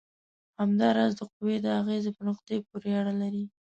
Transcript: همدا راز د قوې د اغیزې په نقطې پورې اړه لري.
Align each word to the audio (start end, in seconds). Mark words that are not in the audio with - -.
همدا 0.59 0.87
راز 0.97 1.11
د 1.19 1.21
قوې 1.33 1.55
د 1.61 1.67
اغیزې 1.79 2.11
په 2.17 2.21
نقطې 2.29 2.57
پورې 2.67 2.89
اړه 2.99 3.13
لري. 3.21 3.43